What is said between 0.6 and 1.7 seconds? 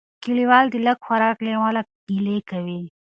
د لږ خوراک له